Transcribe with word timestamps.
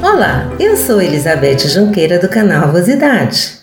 Olá, 0.03 0.53
eu 0.61 0.77
sou 0.77 1.01
Elizabeth 1.01 1.61
Junqueira 1.61 2.19
do 2.19 2.29
canal 2.29 2.65
Avosidade. 2.65 3.59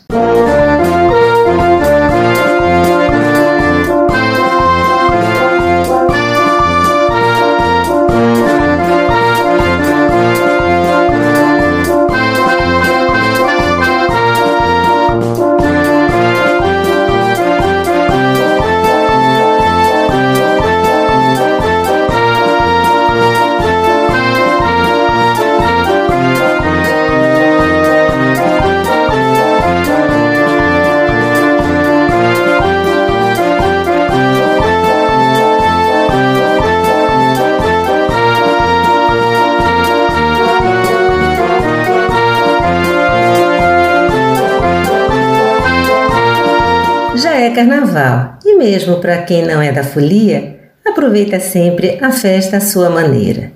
Carnaval 47.57 48.37
e, 48.45 48.55
mesmo 48.55 48.97
para 49.01 49.23
quem 49.23 49.43
não 49.43 49.59
é 49.59 49.71
da 49.71 49.83
folia, 49.83 50.59
aproveita 50.85 51.39
sempre 51.39 51.97
a 51.99 52.11
festa 52.11 52.57
à 52.57 52.61
sua 52.61 52.87
maneira. 52.87 53.51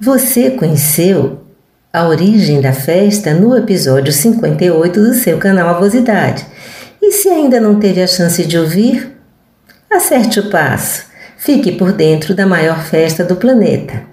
Você 0.00 0.52
conheceu 0.52 1.44
a 1.92 2.08
origem 2.08 2.62
da 2.62 2.72
festa 2.72 3.34
no 3.34 3.54
episódio 3.54 4.10
58 4.10 4.98
do 4.98 5.12
seu 5.12 5.36
canal 5.36 5.68
Avosidade. 5.68 6.46
E 7.02 7.12
se 7.12 7.28
ainda 7.28 7.60
não 7.60 7.78
teve 7.78 8.00
a 8.00 8.06
chance 8.06 8.42
de 8.46 8.56
ouvir, 8.56 9.14
acerte 9.90 10.40
o 10.40 10.48
passo, 10.48 11.04
fique 11.36 11.72
por 11.72 11.92
dentro 11.92 12.34
da 12.34 12.46
maior 12.46 12.82
festa 12.82 13.22
do 13.22 13.36
planeta. 13.36 14.04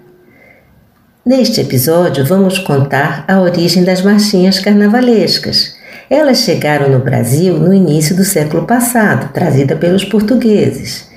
Neste 1.24 1.62
episódio, 1.62 2.22
vamos 2.26 2.58
contar 2.58 3.24
a 3.26 3.40
origem 3.40 3.82
das 3.82 4.02
marchinhas 4.02 4.58
carnavalescas. 4.58 5.80
Elas 6.10 6.38
chegaram 6.38 6.90
no 6.90 6.98
Brasil 6.98 7.58
no 7.58 7.72
início 7.72 8.14
do 8.14 8.24
século 8.24 8.66
passado, 8.66 9.32
trazida 9.32 9.76
pelos 9.76 10.04
portugueses, 10.04 11.08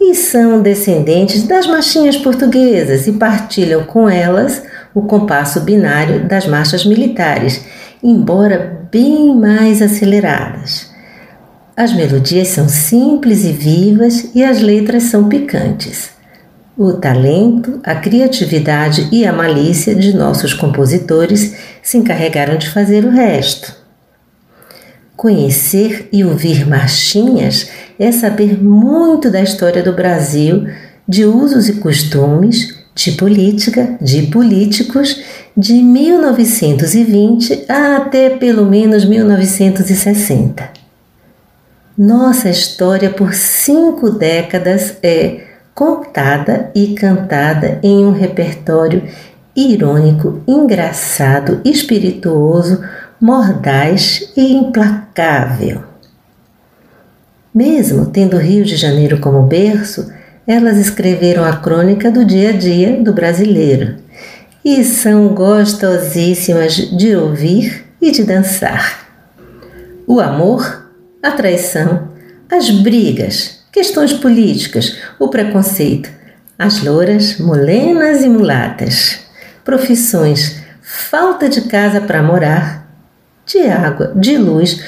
e 0.00 0.14
são 0.14 0.62
descendentes 0.62 1.42
das 1.44 1.66
marchinhas 1.66 2.16
portuguesas 2.16 3.06
e 3.06 3.12
partilham 3.12 3.84
com 3.84 4.08
elas 4.08 4.62
o 4.94 5.02
compasso 5.02 5.60
binário 5.60 6.26
das 6.26 6.46
marchas 6.46 6.84
militares, 6.84 7.64
embora 8.02 8.88
bem 8.90 9.36
mais 9.36 9.80
aceleradas. 9.82 10.90
As 11.76 11.92
melodias 11.94 12.48
são 12.48 12.68
simples 12.68 13.44
e 13.44 13.52
vivas 13.52 14.30
e 14.34 14.44
as 14.44 14.60
letras 14.60 15.04
são 15.04 15.28
picantes. 15.28 16.10
O 16.76 16.94
talento, 16.94 17.80
a 17.84 17.94
criatividade 17.94 19.08
e 19.12 19.26
a 19.26 19.32
malícia 19.32 19.94
de 19.94 20.16
nossos 20.16 20.54
compositores 20.54 21.54
se 21.82 21.98
encarregaram 21.98 22.56
de 22.56 22.70
fazer 22.70 23.04
o 23.04 23.10
resto. 23.10 23.79
Conhecer 25.20 26.08
e 26.10 26.24
ouvir 26.24 26.66
marchinhas 26.66 27.68
é 27.98 28.10
saber 28.10 28.58
muito 28.64 29.30
da 29.30 29.42
história 29.42 29.82
do 29.82 29.92
Brasil, 29.92 30.66
de 31.06 31.26
usos 31.26 31.68
e 31.68 31.74
costumes, 31.74 32.74
de 32.94 33.12
política, 33.12 33.98
de 34.00 34.22
políticos, 34.28 35.22
de 35.54 35.74
1920 35.74 37.66
até 37.68 38.30
pelo 38.30 38.64
menos 38.64 39.04
1960. 39.04 40.70
Nossa 41.98 42.48
história 42.48 43.10
por 43.10 43.34
cinco 43.34 44.08
décadas 44.08 44.96
é 45.02 45.42
contada 45.74 46.70
e 46.74 46.94
cantada 46.94 47.78
em 47.82 48.06
um 48.06 48.12
repertório 48.12 49.02
irônico, 49.54 50.40
engraçado, 50.48 51.60
espirituoso, 51.62 52.82
mordaz 53.20 54.32
e 54.34 54.54
implacável. 54.54 55.09
Mesmo 57.54 58.06
tendo 58.06 58.36
Rio 58.36 58.64
de 58.64 58.76
Janeiro 58.76 59.18
como 59.20 59.42
berço, 59.42 60.12
elas 60.46 60.76
escreveram 60.78 61.44
a 61.44 61.56
crônica 61.56 62.10
do 62.10 62.24
dia 62.24 62.50
a 62.50 62.52
dia 62.52 63.02
do 63.02 63.12
brasileiro 63.12 63.96
e 64.64 64.84
são 64.84 65.28
gostosíssimas 65.28 66.74
de 66.74 67.14
ouvir 67.16 67.86
e 68.00 68.10
de 68.10 68.24
dançar. 68.24 69.06
O 70.06 70.20
amor, 70.20 70.90
a 71.22 71.30
traição, 71.30 72.08
as 72.50 72.70
brigas, 72.70 73.60
questões 73.72 74.12
políticas, 74.12 74.96
o 75.18 75.28
preconceito, 75.28 76.10
as 76.58 76.82
louras, 76.82 77.38
molenas 77.38 78.22
e 78.22 78.28
mulatas, 78.28 79.20
profissões, 79.64 80.60
falta 80.82 81.48
de 81.48 81.62
casa 81.62 82.00
para 82.00 82.22
morar, 82.22 82.89
de 83.52 83.66
água, 83.66 84.12
de 84.14 84.36
luz, 84.36 84.80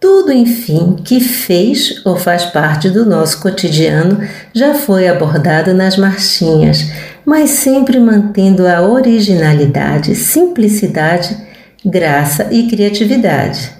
tudo, 0.00 0.32
enfim, 0.32 0.96
que 1.04 1.20
fez 1.20 2.00
ou 2.06 2.16
faz 2.16 2.46
parte 2.46 2.88
do 2.88 3.04
nosso 3.04 3.40
cotidiano 3.42 4.18
já 4.54 4.72
foi 4.72 5.06
abordado 5.06 5.74
nas 5.74 5.98
marchinhas, 5.98 6.90
mas 7.24 7.50
sempre 7.50 8.00
mantendo 8.00 8.66
a 8.66 8.80
originalidade, 8.80 10.14
simplicidade, 10.14 11.36
graça 11.84 12.48
e 12.50 12.66
criatividade. 12.66 13.72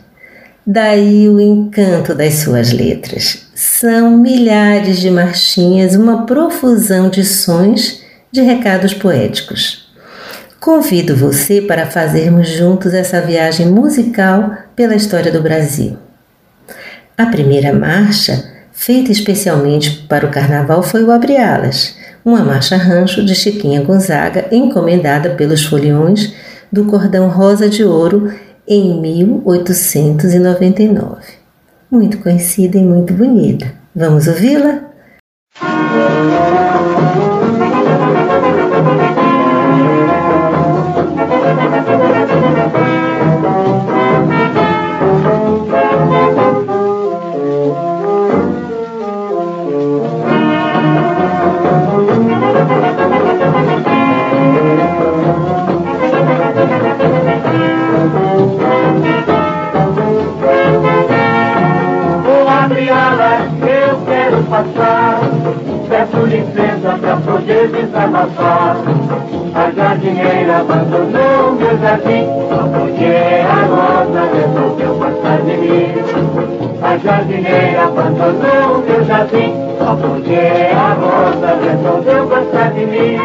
Daí 0.66 1.26
o 1.26 1.40
encanto 1.40 2.14
das 2.14 2.34
suas 2.34 2.70
letras. 2.70 3.46
São 3.54 4.18
milhares 4.18 5.00
de 5.00 5.10
marchinhas, 5.10 5.94
uma 5.96 6.26
profusão 6.26 7.08
de 7.08 7.24
sons, 7.24 8.02
de 8.30 8.42
recados 8.42 8.92
poéticos. 8.92 9.79
Convido 10.60 11.16
você 11.16 11.60
para 11.62 11.86
fazermos 11.86 12.46
juntos 12.46 12.92
essa 12.92 13.22
viagem 13.22 13.66
musical 13.66 14.52
pela 14.76 14.94
história 14.94 15.32
do 15.32 15.40
Brasil. 15.40 15.96
A 17.16 17.24
primeira 17.24 17.72
marcha, 17.72 18.44
feita 18.70 19.10
especialmente 19.10 20.04
para 20.06 20.26
o 20.26 20.30
carnaval, 20.30 20.82
foi 20.82 21.02
o 21.02 21.10
Abre 21.10 21.38
Alas, 21.38 21.96
uma 22.22 22.44
marcha 22.44 22.76
rancho 22.76 23.24
de 23.24 23.34
Chiquinha 23.34 23.82
Gonzaga, 23.82 24.48
encomendada 24.52 25.30
pelos 25.30 25.64
foliões 25.64 26.34
do 26.70 26.84
Cordão 26.84 27.30
Rosa 27.30 27.66
de 27.66 27.82
Ouro 27.82 28.30
em 28.68 29.00
1899. 29.00 31.22
Muito 31.90 32.18
conhecida 32.18 32.76
e 32.76 32.82
muito 32.82 33.14
bonita. 33.14 33.72
Vamos 33.96 34.28
ouvi-la? 34.28 34.90
Alas, 62.72 63.50
eu 63.62 64.00
quero 64.06 64.42
passar. 64.44 65.20
Peço 65.88 66.26
licença 66.26 66.98
pra 67.00 67.16
poder 67.16 67.68
desabafar. 67.68 68.76
A 69.52 69.70
jardineira 69.72 70.58
abandonou 70.60 71.52
meu 71.58 71.78
jardim, 71.80 72.26
só 72.48 72.68
porque 72.68 73.42
a 73.44 73.66
rosa 73.66 74.22
resolveu 74.32 74.94
passar 74.94 75.42
de 75.42 75.56
mim. 75.56 75.94
A 76.80 76.96
jardineira 76.96 77.84
abandonou 77.84 78.84
meu 78.86 79.04
jardim, 79.04 79.52
só 79.76 79.96
porque 79.96 80.38
a 80.72 80.94
rosa 80.94 81.58
resolveu 81.60 82.26
passar 82.28 82.72
de 82.72 82.86
mim. 82.86 83.18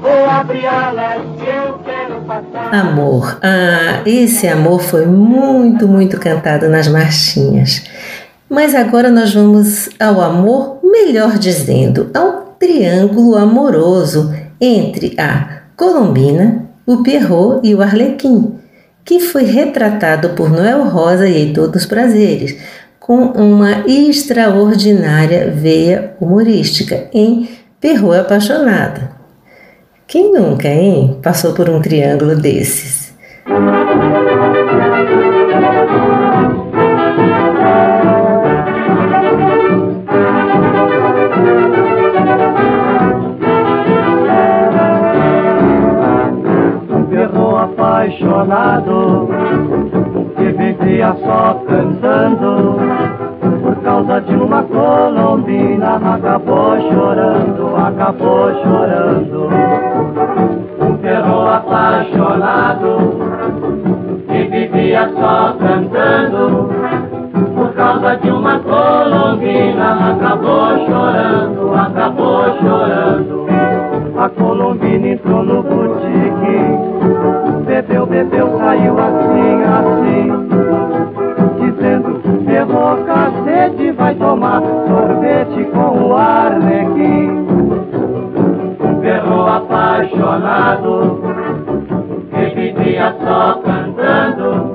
Vou 0.00 0.30
abrir 0.30 0.66
alas, 0.66 1.22
eu 1.40 1.78
quero 1.84 2.20
passar. 2.26 2.74
Amor. 2.74 3.38
Ah, 3.42 4.02
esse 4.06 4.46
amor 4.46 4.80
foi 4.80 5.04
muito, 5.06 5.88
muito 5.88 6.18
cantado 6.18 6.68
nas 6.68 6.86
marchinhas. 6.86 7.84
Mas 8.52 8.74
agora 8.74 9.08
nós 9.08 9.32
vamos 9.32 9.88
ao 9.98 10.20
amor, 10.20 10.78
melhor 10.84 11.38
dizendo, 11.38 12.10
ao 12.12 12.54
triângulo 12.58 13.34
amoroso 13.34 14.30
entre 14.60 15.18
a 15.18 15.62
Colombina, 15.74 16.66
o 16.84 17.02
Pierrot 17.02 17.66
e 17.66 17.74
o 17.74 17.80
Arlequim, 17.80 18.58
que 19.06 19.20
foi 19.20 19.44
retratado 19.44 20.34
por 20.34 20.50
Noel 20.50 20.84
Rosa 20.84 21.26
e 21.26 21.34
Heitor 21.34 21.68
dos 21.68 21.86
Prazeres, 21.86 22.54
com 23.00 23.22
uma 23.28 23.88
extraordinária 23.88 25.50
veia 25.50 26.14
humorística 26.20 27.08
em 27.10 27.48
Perro 27.80 28.12
Apaixonado. 28.12 29.08
Quem 30.06 30.30
nunca, 30.30 30.68
hein, 30.68 31.18
passou 31.22 31.54
por 31.54 31.70
um 31.70 31.80
triângulo 31.80 32.36
desses? 32.36 33.14
Apaixonado 48.12 49.28
que 50.36 50.52
vivia 50.52 51.16
só 51.24 51.62
cantando 51.66 52.76
por 53.62 53.76
causa 53.76 54.20
de 54.20 54.34
uma 54.34 54.62
colombina 54.64 55.96
acabou 55.96 56.80
chorando, 56.90 57.76
acabou 57.76 58.54
chorando. 58.62 59.48
Um 60.80 60.96
perro 60.98 61.48
apaixonado 61.48 62.98
que 64.28 64.42
vivia 64.44 65.10
só 65.18 65.56
cantando 65.58 66.68
por 67.54 67.72
causa 67.74 68.16
de 68.16 68.30
uma 68.30 68.58
colombina 68.58 70.12
acabou 70.12 70.86
chorando, 70.86 71.74
acabou 71.74 72.44
chorando. 72.60 73.46
A 74.18 74.28
colombina 74.28 75.08
entrou 75.08 75.31
saiu 78.72 78.96
assim, 78.98 79.62
assim. 79.78 80.32
Dizendo 81.60 82.10
Ferrou 82.46 82.96
cacete, 83.04 83.92
vai 83.92 84.14
tomar 84.14 84.62
sorvete 84.62 85.64
com 85.72 86.08
o 86.08 86.16
arlequim. 86.16 87.42
Um 89.24 89.46
apaixonado 89.46 91.20
Que 92.30 92.54
vivia 92.54 93.14
só 93.20 93.60
cantando 93.64 94.72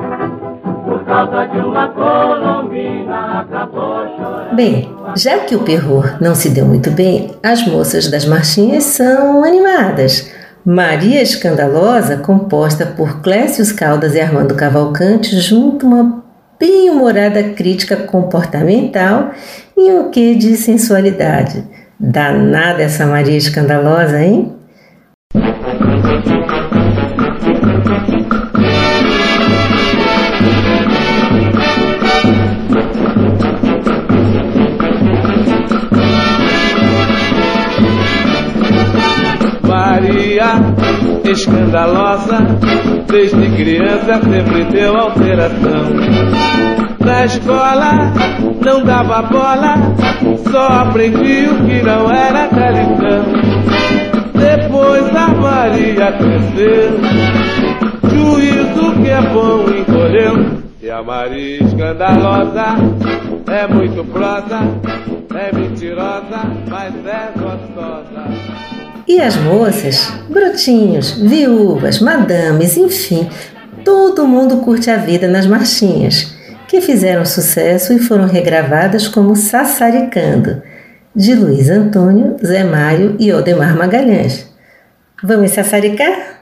Por 0.86 1.04
causa 1.06 1.46
de 1.48 1.60
uma 1.60 1.88
colombina 1.88 3.42
acabou 3.42 4.06
chorando. 4.18 4.56
Bem, 4.56 4.90
já 5.16 5.40
que 5.40 5.56
o 5.56 5.64
perro 5.64 6.04
não 6.20 6.36
se 6.36 6.50
deu 6.50 6.66
muito 6.66 6.92
bem, 6.92 7.32
as 7.42 7.66
moças 7.68 8.12
das 8.12 8.26
marchinhas 8.26 8.84
são 8.84 9.44
animadas. 9.44 10.30
Maria 10.70 11.22
Escandalosa, 11.22 12.18
composta 12.18 12.86
por 12.86 13.22
Clécius 13.22 13.72
Caldas 13.72 14.16
e 14.16 14.20
Armando 14.20 14.54
Cavalcante, 14.54 15.40
junto 15.40 15.88
uma 15.88 16.22
bem-humorada 16.60 17.42
crítica 17.54 17.96
comportamental 17.96 19.32
e 19.78 19.90
um 19.94 20.12
quê 20.12 20.36
de 20.36 20.58
sensualidade. 20.58 21.64
Danada 21.98 22.84
essa 22.84 23.06
Maria 23.06 23.38
escandalosa, 23.38 24.22
hein? 24.22 24.58
Escandalosa, 41.32 42.38
desde 43.08 43.50
criança 43.56 44.22
sempre 44.22 44.64
deu 44.66 44.96
alteração. 44.96 45.92
Na 47.06 47.26
escola 47.26 48.14
não 48.64 48.84
dava 48.84 49.22
bola, 49.24 49.76
só 50.52 50.68
aprendi 50.82 51.48
o 51.48 51.66
que 51.66 51.82
não 51.84 52.12
era 52.12 52.48
tradição. 52.48 53.26
Depois 54.34 55.16
a 55.16 55.28
Maria 55.30 56.12
cresceu, 56.14 57.00
juízo 58.10 59.02
que 59.02 59.10
é 59.10 59.22
bom 59.22 59.66
encolheu. 59.70 60.58
E 60.82 60.90
a 60.90 61.02
Maria 61.02 61.64
escandalosa 61.64 62.76
é 63.48 63.68
muito 63.68 64.04
prosa, 64.12 64.60
é 65.36 65.56
mentirosa, 65.56 66.42
mas 66.70 66.94
é 67.06 67.32
gostosa. 67.38 68.57
E 69.08 69.22
as 69.22 69.38
moças, 69.38 70.12
brotinhos, 70.30 71.12
viúvas, 71.12 72.00
madames, 72.00 72.76
enfim, 72.76 73.30
todo 73.86 74.28
mundo 74.28 74.58
curte 74.58 74.92
a 74.92 74.98
vida 74.98 75.30
nas 75.30 75.46
marchinhas, 75.46 76.36
que 76.68 76.82
fizeram 76.82 77.26
sucesso 77.26 77.94
e 77.94 78.00
foram 78.00 78.26
regravadas 78.26 79.08
como 79.08 79.34
Sassaricando, 79.34 80.62
de 81.16 81.34
Luiz 81.34 81.70
Antônio, 81.70 82.36
Zé 82.46 82.66
Mário 82.66 83.16
e 83.18 83.32
Odemar 83.32 83.78
Magalhães. 83.78 84.46
Vamos 85.24 85.52
sassaricar? 85.52 86.37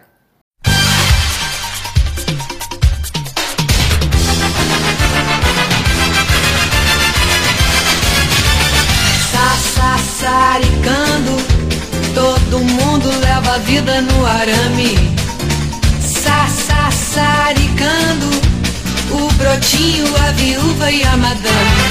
Vida 13.76 14.00
no 14.02 14.26
arame. 14.26 14.96
Sassaricando, 16.00 18.28
o 19.12 19.30
brotinho, 19.34 20.08
a 20.26 20.32
viúva 20.32 20.90
e 20.90 21.04
a 21.04 21.18
madame. 21.18 21.84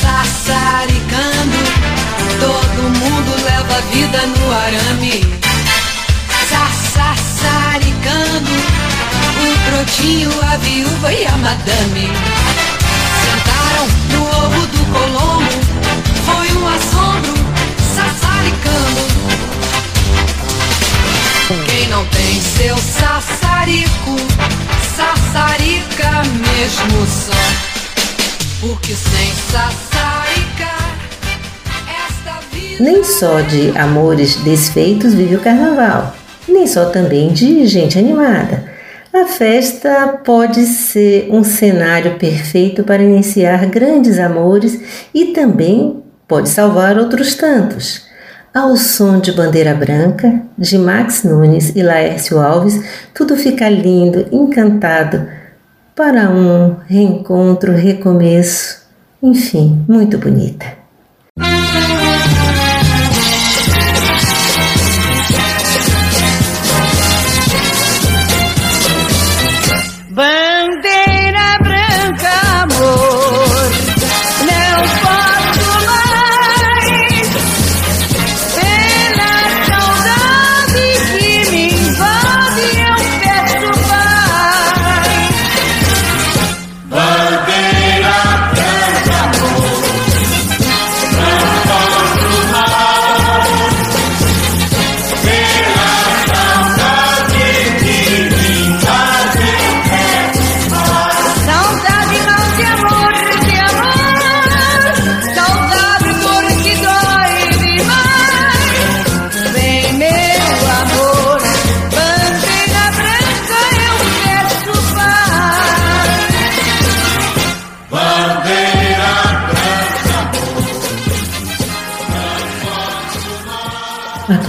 Sassaricando, 0.00 1.58
todo 2.38 2.82
mundo 3.00 3.34
leva 3.44 3.76
a 3.76 3.80
vida 3.92 4.24
no 4.26 4.52
arame. 4.52 5.16
Sassaricando, 6.94 8.54
o 9.42 9.44
brotinho, 9.68 10.30
a 10.52 10.54
viúva 10.58 11.12
e 11.12 11.26
a 11.26 11.36
madame. 11.38 12.06
Sentaram 13.24 13.86
no 14.12 14.20
ovo 14.44 14.62
do 14.68 14.82
colombo, 14.92 15.43
seu 22.64 22.78
sassarico, 22.78 24.16
sassarica 24.96 26.22
mesmo 26.40 27.06
só. 27.06 27.32
Porque 28.58 28.94
sem 28.94 29.30
sassaricar, 29.52 30.98
esta 32.08 32.40
vida. 32.50 32.82
Nem 32.82 33.04
só 33.04 33.42
de 33.42 33.76
amores 33.76 34.36
desfeitos 34.36 35.12
vive 35.12 35.36
o 35.36 35.40
carnaval, 35.40 36.16
nem 36.48 36.66
só 36.66 36.86
também 36.86 37.34
de 37.34 37.66
gente 37.66 37.98
animada. 37.98 38.72
A 39.12 39.26
festa 39.26 40.18
pode 40.24 40.64
ser 40.64 41.28
um 41.30 41.44
cenário 41.44 42.16
perfeito 42.16 42.82
para 42.82 43.02
iniciar 43.02 43.66
grandes 43.66 44.18
amores 44.18 44.80
e 45.12 45.26
também 45.26 46.02
pode 46.26 46.48
salvar 46.48 46.96
outros 46.96 47.34
tantos. 47.34 48.13
Ao 48.54 48.76
som 48.76 49.18
de 49.18 49.32
Bandeira 49.32 49.74
Branca, 49.74 50.40
de 50.56 50.78
Max 50.78 51.24
Nunes 51.24 51.74
e 51.74 51.82
Laércio 51.82 52.38
Alves, 52.38 52.80
tudo 53.12 53.36
fica 53.36 53.68
lindo, 53.68 54.28
encantado, 54.30 55.26
para 55.92 56.30
um 56.30 56.76
reencontro, 56.86 57.72
recomeço, 57.72 58.80
enfim, 59.20 59.84
muito 59.88 60.18
bonita. 60.18 60.66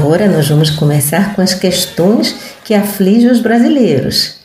Agora 0.06 0.28
nós 0.28 0.48
vamos 0.48 0.70
começar 0.70 1.36
com 1.36 1.42
as 1.42 1.56
questões 1.56 2.36
que 2.64 2.76
afligem 2.76 3.32
os 3.32 3.40
brasileiros. 3.40 4.36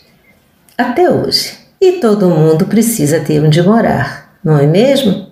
Até 0.77 1.11
hoje. 1.11 1.53
E 1.79 2.01
todo 2.01 2.31
mundo 2.31 2.65
precisa 2.65 3.21
ter 3.21 3.45
onde 3.45 3.61
morar, 3.61 4.39
não 4.43 4.59
é 4.59 4.67
mesmo? 4.67 5.27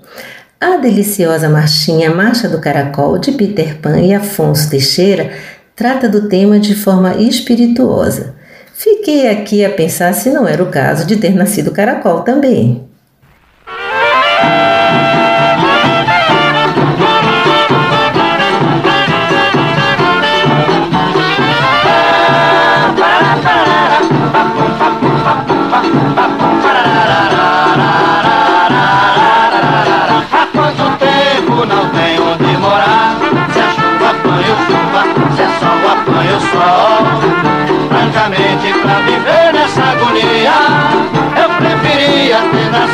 A 0.60 0.76
deliciosa 0.76 1.48
marchinha 1.48 2.14
Marcha 2.14 2.46
do 2.46 2.60
Caracol 2.60 3.16
de 3.16 3.32
Peter 3.32 3.78
Pan 3.78 4.00
e 4.00 4.12
Afonso 4.12 4.68
Teixeira 4.68 5.32
trata 5.74 6.06
do 6.06 6.28
tema 6.28 6.60
de 6.60 6.74
forma 6.74 7.14
espirituosa. 7.16 8.34
Fiquei 8.74 9.30
aqui 9.30 9.64
a 9.64 9.70
pensar 9.70 10.12
se 10.12 10.28
não 10.28 10.46
era 10.46 10.62
o 10.62 10.70
caso 10.70 11.06
de 11.06 11.16
ter 11.16 11.34
nascido 11.34 11.70
caracol 11.70 12.20
também. 12.20 12.86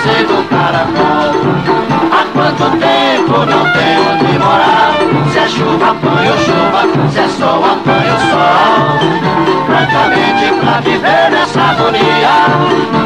Ter 0.04 0.24
nascido 0.24 0.48
caracol. 0.48 1.32
Há 2.12 2.24
quanto 2.32 2.78
tempo 2.78 3.38
não 3.46 3.72
tenho 3.72 4.12
onde 4.12 4.38
morar? 4.38 4.94
Se 5.32 5.38
é 5.38 5.48
chuva 5.48 5.90
apanho 5.90 6.32
chuva, 6.38 7.10
se 7.10 7.18
é 7.18 7.28
sol 7.28 7.64
apanho 7.64 8.16
sol. 8.30 9.64
Francamente 9.66 10.60
pra 10.60 10.80
viver 10.80 11.30
nessa 11.30 11.60
agonia 11.60 12.34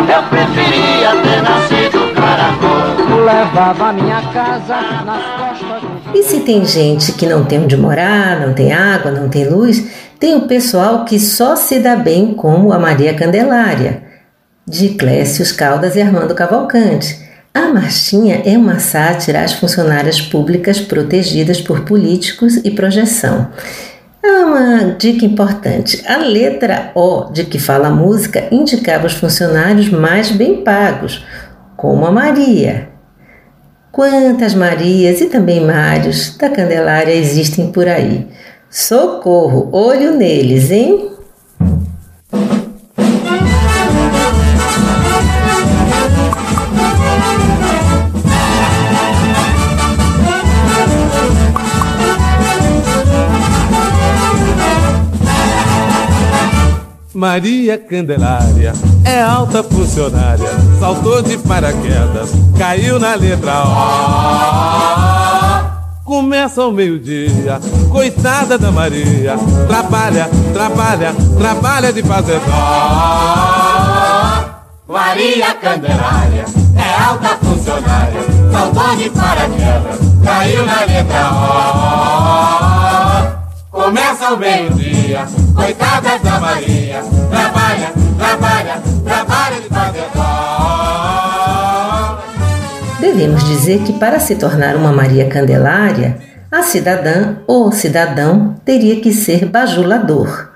Eu 0.08 0.22
preferia 0.24 1.10
ter 1.22 1.42
nascido 1.42 2.14
caracol. 2.14 3.24
Levava 3.24 3.92
minha 3.92 4.20
casa 4.32 4.76
nas 5.04 5.22
costas. 5.22 6.14
E 6.14 6.22
se 6.22 6.40
tem 6.40 6.64
gente 6.64 7.12
que 7.12 7.26
não 7.26 7.44
tem 7.44 7.62
onde 7.62 7.76
morar, 7.76 8.40
não 8.40 8.54
tem 8.54 8.72
água, 8.72 9.10
não 9.10 9.28
tem 9.28 9.48
luz 9.48 10.08
tem 10.18 10.34
o 10.34 10.48
pessoal 10.48 11.04
que 11.04 11.20
só 11.20 11.54
se 11.54 11.78
dá 11.78 11.94
bem 11.94 12.34
como 12.34 12.72
a 12.72 12.78
Maria 12.78 13.14
Candelária, 13.14 14.02
de 14.68 14.90
Clécius 14.90 15.50
Caldas 15.50 15.96
e 15.96 16.02
Armando 16.02 16.34
Cavalcante. 16.34 17.26
A 17.54 17.68
marchinha 17.68 18.42
é 18.44 18.56
uma 18.56 18.78
sátira 18.78 19.42
às 19.42 19.54
funcionárias 19.54 20.20
públicas 20.20 20.78
protegidas 20.78 21.60
por 21.60 21.80
políticos 21.80 22.56
e 22.56 22.70
projeção. 22.70 23.48
É 24.22 24.44
uma 24.44 24.94
dica 24.98 25.24
importante. 25.24 26.04
A 26.06 26.18
letra 26.18 26.92
O 26.94 27.32
de 27.32 27.44
que 27.44 27.58
fala 27.58 27.88
a 27.88 27.92
música 27.92 28.46
indicava 28.50 29.06
os 29.06 29.14
funcionários 29.14 29.88
mais 29.88 30.30
bem 30.30 30.62
pagos, 30.62 31.24
como 31.76 32.04
a 32.04 32.12
Maria. 32.12 32.90
Quantas 33.90 34.54
Marias 34.54 35.20
e 35.22 35.26
também 35.26 35.64
Mários 35.64 36.36
da 36.36 36.50
Candelária 36.50 37.12
existem 37.12 37.72
por 37.72 37.88
aí? 37.88 38.28
Socorro, 38.70 39.70
olho 39.72 40.14
neles, 40.14 40.70
hein? 40.70 41.17
Maria 57.18 57.76
Candelária 57.76 58.72
é 59.04 59.20
alta 59.20 59.64
funcionária, 59.64 60.48
saltou 60.78 61.20
de 61.20 61.36
paraquedas, 61.36 62.30
caiu 62.56 63.00
na 63.00 63.16
letra 63.16 63.64
O. 63.64 63.74
Começa 66.04 66.62
ao 66.62 66.70
meio-dia, 66.70 67.58
coitada 67.90 68.56
da 68.56 68.70
Maria. 68.70 69.36
Trabalha, 69.66 70.30
trabalha, 70.52 71.12
trabalha 71.36 71.92
de 71.92 72.04
fazer 72.04 72.38
dó. 72.38 72.54
Maria 74.86 75.54
Candelária 75.54 76.44
é 76.76 77.02
alta 77.02 77.36
funcionária, 77.38 78.22
saltou 78.52 78.94
de 78.94 79.10
paraquedas, 79.10 79.98
caiu 80.22 80.64
na 80.64 80.84
letra 80.84 81.32
O. 82.74 82.77
Começa 83.78 84.26
ao 84.26 84.36
meio-dia, 84.36 85.24
coitada 85.54 86.18
da 86.18 86.40
Maria. 86.40 87.00
Trabalha, 87.30 87.92
trabalha, 88.18 88.82
trabalha 89.04 89.60
de 89.60 89.68
fazer 89.68 90.04
dó. 90.12 90.98
Devemos 92.98 93.44
dizer 93.44 93.84
que 93.84 93.92
para 93.92 94.18
se 94.18 94.34
tornar 94.34 94.74
uma 94.74 94.90
Maria 94.90 95.28
Candelária, 95.28 96.18
a 96.50 96.60
cidadã 96.62 97.36
ou 97.46 97.70
cidadão 97.70 98.56
teria 98.64 99.00
que 99.00 99.12
ser 99.12 99.46
bajulador. 99.46 100.50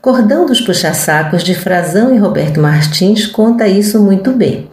Cordão 0.00 0.46
dos 0.46 0.60
Puxa-Sacos 0.60 1.42
de 1.42 1.56
Frazão 1.56 2.14
e 2.14 2.18
Roberto 2.18 2.60
Martins 2.60 3.26
conta 3.26 3.66
isso 3.66 4.00
muito 4.00 4.30
bem. 4.30 4.70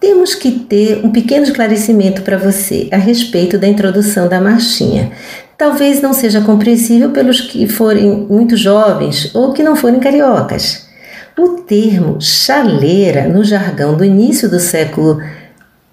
Temos 0.00 0.34
que 0.34 0.50
ter 0.52 1.04
um 1.04 1.10
pequeno 1.10 1.44
esclarecimento 1.44 2.22
para 2.22 2.38
você 2.38 2.88
a 2.90 2.96
respeito 2.96 3.58
da 3.58 3.68
introdução 3.68 4.26
da 4.26 4.40
marchinha. 4.40 5.12
Talvez 5.58 6.02
não 6.02 6.12
seja 6.12 6.42
compreensível 6.42 7.10
pelos 7.10 7.40
que 7.40 7.66
forem 7.66 8.26
muito 8.28 8.56
jovens 8.56 9.34
ou 9.34 9.52
que 9.52 9.62
não 9.62 9.74
forem 9.74 9.98
cariocas. 9.98 10.86
O 11.38 11.62
termo 11.62 12.20
chaleira, 12.20 13.26
no 13.26 13.42
jargão 13.42 13.96
do 13.96 14.04
início 14.04 14.50
do 14.50 14.60
século 14.60 15.22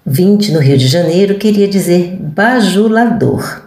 20 0.06 0.52
no 0.52 0.58
Rio 0.58 0.76
de 0.76 0.86
Janeiro 0.86 1.36
queria 1.36 1.66
dizer 1.66 2.18
bajulador. 2.20 3.62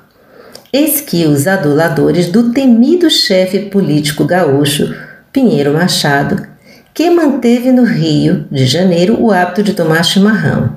Eis 0.71 1.01
que 1.01 1.25
os 1.25 1.47
aduladores 1.47 2.27
do 2.27 2.51
temido 2.51 3.09
chefe 3.09 3.59
político 3.59 4.23
gaúcho 4.25 4.93
Pinheiro 5.33 5.73
Machado, 5.73 6.47
que 6.93 7.09
manteve 7.09 7.71
no 7.71 7.83
Rio 7.83 8.45
de 8.51 8.65
Janeiro 8.65 9.19
o 9.19 9.31
hábito 9.31 9.63
de 9.63 9.73
tomar 9.73 10.03
chimarrão. 10.03 10.75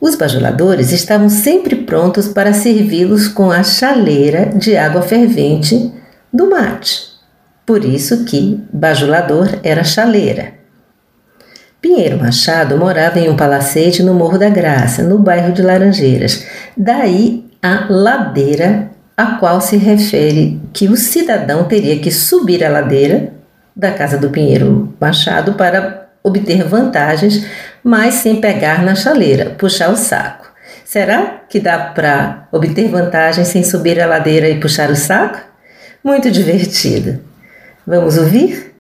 Os 0.00 0.16
bajuladores 0.16 0.92
estavam 0.92 1.28
sempre 1.28 1.76
prontos 1.76 2.28
para 2.28 2.52
servi-los 2.52 3.28
com 3.28 3.50
a 3.50 3.62
chaleira 3.62 4.46
de 4.46 4.76
água 4.76 5.02
fervente 5.02 5.92
do 6.32 6.50
mate. 6.50 7.14
Por 7.64 7.84
isso 7.84 8.24
que 8.24 8.62
bajulador 8.72 9.48
era 9.62 9.82
chaleira. 9.82 10.54
Pinheiro 11.80 12.18
Machado 12.18 12.76
morava 12.78 13.18
em 13.18 13.28
um 13.28 13.36
palacete 13.36 14.02
no 14.02 14.14
Morro 14.14 14.38
da 14.38 14.48
Graça, 14.48 15.02
no 15.02 15.18
bairro 15.18 15.52
de 15.52 15.62
Laranjeiras. 15.62 16.44
Daí 16.76 17.44
a 17.62 17.86
ladeira 17.88 18.90
a 19.16 19.36
qual 19.36 19.60
se 19.60 19.76
refere 19.76 20.60
que 20.72 20.88
o 20.88 20.96
cidadão 20.96 21.64
teria 21.64 21.98
que 21.98 22.10
subir 22.10 22.64
a 22.64 22.68
ladeira 22.68 23.32
da 23.76 23.92
casa 23.92 24.16
do 24.18 24.30
Pinheiro 24.30 24.94
Machado 25.00 25.54
para 25.54 26.08
obter 26.22 26.64
vantagens, 26.64 27.44
mas 27.84 28.14
sem 28.14 28.40
pegar 28.40 28.82
na 28.82 28.94
chaleira, 28.94 29.50
puxar 29.50 29.90
o 29.90 29.96
saco. 29.96 30.50
Será 30.84 31.42
que 31.48 31.60
dá 31.60 31.78
para 31.78 32.48
obter 32.50 32.88
vantagens 32.88 33.48
sem 33.48 33.62
subir 33.62 34.00
a 34.00 34.06
ladeira 34.06 34.48
e 34.48 34.58
puxar 34.58 34.90
o 34.90 34.96
saco? 34.96 35.38
Muito 36.02 36.30
divertido. 36.30 37.20
Vamos 37.86 38.16
ouvir? 38.16 38.72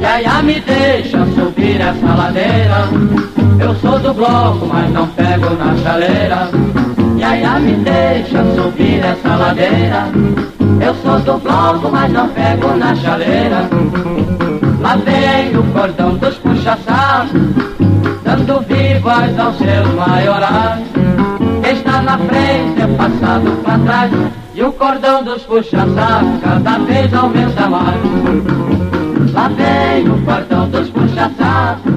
Yaya 0.00 0.42
me 0.42 0.60
deixa 0.60 1.18
subir 1.34 1.80
essa 1.80 2.14
ladeira 2.14 2.88
Eu 3.60 3.74
sou 3.76 3.98
do 3.98 4.14
bloco, 4.14 4.66
mas 4.66 4.90
não 4.92 5.08
pego 5.08 5.25
Yaya 7.46 7.60
me 7.60 7.72
deixa 7.84 8.44
subir 8.56 9.04
essa 9.04 9.36
ladeira. 9.36 10.08
Eu 10.84 10.94
sou 10.96 11.20
do 11.20 11.38
bloco, 11.38 11.88
mas 11.92 12.12
não 12.12 12.28
pego 12.28 12.76
na 12.76 12.94
chaleira. 12.96 13.68
Lá 14.80 14.96
vem 14.96 15.56
o 15.56 15.62
cordão 15.72 16.16
dos 16.16 16.34
puxa-sacos 16.36 17.30
Dando 18.22 18.60
vivas 18.60 19.38
aos 19.38 19.56
seus 19.58 19.94
maiorais 19.94 20.84
está 21.64 22.02
na 22.02 22.18
frente, 22.18 22.82
é 22.82 22.86
passado 22.96 23.62
para 23.64 23.78
trás 23.78 24.12
E 24.54 24.62
o 24.62 24.72
cordão 24.72 25.24
dos 25.24 25.42
puxa-sacos 25.42 26.40
cada 26.42 26.78
vez 26.78 27.14
aumenta 27.14 27.68
mais. 27.68 28.00
Lá 29.32 29.48
vem 29.48 30.08
o 30.08 30.24
cordão 30.24 30.68
dos 30.68 30.90
puxa-sacos 30.90 31.95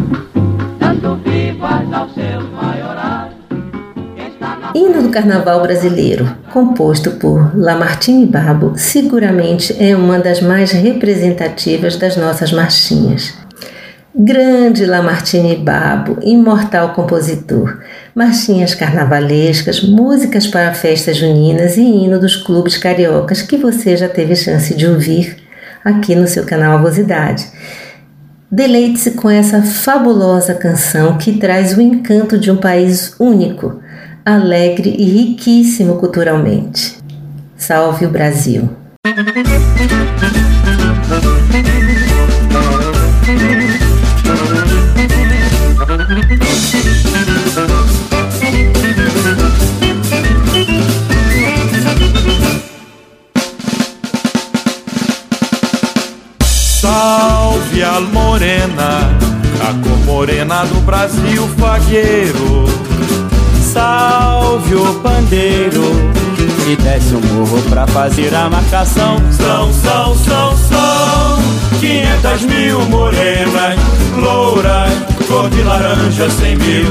Hino 4.80 5.04
do 5.04 5.10
Carnaval 5.10 5.62
Brasileiro, 5.62 6.38
composto 6.54 7.12
por 7.12 7.52
Lamartine 7.54 8.26
Babo, 8.26 8.76
seguramente 8.78 9.76
é 9.78 9.94
uma 9.94 10.18
das 10.20 10.40
mais 10.40 10.72
representativas 10.72 11.98
das 11.98 12.16
nossas 12.16 12.54
marchinhas. 12.54 13.34
Grande 14.16 14.86
Lamartine 14.86 15.58
Babo, 15.58 16.18
imortal 16.22 16.94
compositor, 16.94 17.78
marchinhas 18.16 18.74
carnavalescas, 18.74 19.84
músicas 19.84 20.48
para 20.48 20.74
festas 20.74 21.18
juninas 21.18 21.76
e 21.76 21.82
hino 21.82 22.18
dos 22.18 22.38
clubes 22.38 22.78
cariocas 22.78 23.42
que 23.42 23.58
você 23.58 23.98
já 23.98 24.08
teve 24.08 24.34
chance 24.34 24.74
de 24.74 24.88
ouvir 24.88 25.36
aqui 25.84 26.16
no 26.16 26.26
seu 26.26 26.46
canal 26.46 26.78
Avosidade. 26.78 27.46
Deleite-se 28.50 29.12
com 29.12 29.30
essa 29.30 29.62
fabulosa 29.62 30.54
canção 30.54 31.18
que 31.18 31.34
traz 31.34 31.78
o 31.78 31.82
encanto 31.82 32.38
de 32.40 32.50
um 32.50 32.56
país 32.56 33.14
único, 33.20 33.82
alegre 34.26 34.90
e 34.90 35.04
riquíssimo 35.04 35.96
culturalmente. 35.96 36.98
Salve 37.56 38.06
o 38.06 38.10
Brasil! 38.10 38.70
Salve 56.80 57.84
a 57.84 58.00
morena, 58.00 59.18
a 59.62 59.74
cor 59.84 60.06
morena 60.06 60.64
do 60.66 60.80
Brasil 60.82 61.48
fagueiro. 61.58 62.49
Morro 67.60 67.70
pra 67.70 67.88
fazer 67.88 68.34
a 68.34 68.50
marcação. 68.50 69.18
São, 69.32 69.74
são, 69.74 70.16
são, 70.16 70.58
são 70.58 71.80
quinhentas 71.80 72.42
mil 72.42 72.80
morenas, 72.86 73.80
louras, 74.16 74.92
cor 75.28 75.50
de 75.50 75.62
laranja 75.64 76.30
cem 76.30 76.56
mil. 76.58 76.86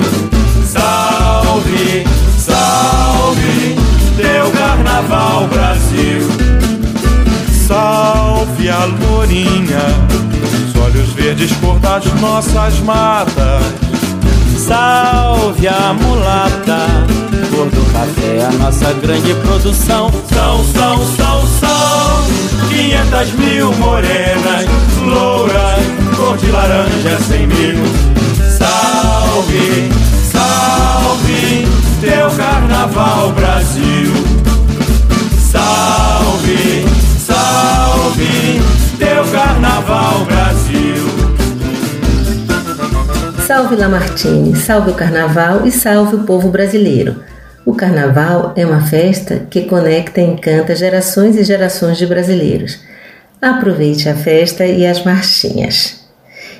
Salve, 0.64 2.04
salve, 2.38 3.76
teu 4.16 4.50
carnaval 4.52 5.48
Brasil. 5.48 6.28
Salve 7.66 8.68
a 8.70 8.84
lourinha, 8.84 9.82
os 10.66 10.82
olhos 10.82 11.08
verdes 11.10 11.52
cor 11.60 11.78
das 11.78 12.04
nossas 12.20 12.78
matas. 12.80 13.97
Salve 14.68 15.66
a 15.66 15.94
mulata, 15.94 16.86
cor 17.50 17.70
do 17.70 17.90
café, 17.90 18.44
a 18.44 18.52
nossa 18.52 18.92
grande 18.92 19.32
produção. 19.36 20.10
São, 20.30 20.62
são, 20.62 20.98
são, 21.16 21.46
são, 21.58 22.68
quinhentas 22.68 23.32
mil 23.32 23.72
morenas, 23.76 24.66
louras, 25.02 25.80
cor 26.14 26.36
de 26.36 26.50
laranja, 26.50 27.18
cem 27.26 27.46
mil. 27.46 27.76
Salve, 28.58 28.68
salve, 29.38 29.87
Salve 43.68 43.82
Lamartine, 43.82 44.56
salve 44.56 44.90
o 44.92 44.94
carnaval 44.94 45.66
e 45.66 45.70
salve 45.70 46.16
o 46.16 46.20
povo 46.20 46.48
brasileiro. 46.48 47.22
O 47.66 47.74
carnaval 47.74 48.54
é 48.56 48.64
uma 48.64 48.80
festa 48.80 49.46
que 49.50 49.66
conecta 49.66 50.22
e 50.22 50.24
encanta 50.24 50.74
gerações 50.74 51.36
e 51.36 51.44
gerações 51.44 51.98
de 51.98 52.06
brasileiros. 52.06 52.80
Aproveite 53.42 54.08
a 54.08 54.14
festa 54.14 54.64
e 54.64 54.86
as 54.86 55.04
marchinhas. 55.04 56.00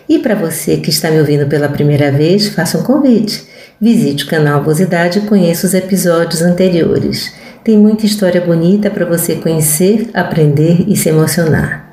E 0.06 0.18
para 0.18 0.34
você 0.34 0.76
que 0.76 0.90
está 0.90 1.10
me 1.10 1.18
ouvindo 1.18 1.46
pela 1.46 1.70
primeira 1.70 2.12
vez, 2.12 2.48
faça 2.48 2.76
um 2.76 2.82
convite. 2.82 3.48
Visite 3.80 4.24
o 4.24 4.28
canal 4.28 4.62
Vosidade 4.62 5.20
e 5.20 5.22
conheça 5.22 5.66
os 5.66 5.72
episódios 5.72 6.42
anteriores. 6.42 7.32
Tem 7.64 7.78
muita 7.78 8.04
história 8.04 8.42
bonita 8.42 8.90
para 8.90 9.06
você 9.06 9.36
conhecer, 9.36 10.10
aprender 10.12 10.84
e 10.86 10.94
se 10.94 11.08
emocionar. 11.08 11.87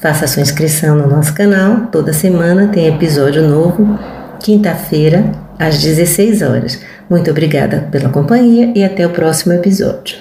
Faça 0.00 0.26
sua 0.26 0.40
inscrição 0.40 0.96
no 0.96 1.06
nosso 1.06 1.34
canal. 1.34 1.88
Toda 1.92 2.14
semana 2.14 2.68
tem 2.68 2.86
episódio 2.86 3.46
novo, 3.46 3.98
quinta-feira, 4.40 5.30
às 5.58 5.82
16 5.82 6.40
horas. 6.40 6.80
Muito 7.08 7.30
obrigada 7.30 7.86
pela 7.90 8.08
companhia 8.08 8.72
e 8.74 8.82
até 8.82 9.06
o 9.06 9.10
próximo 9.10 9.52
episódio. 9.52 10.16